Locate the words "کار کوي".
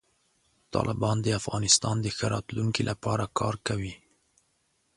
3.39-3.93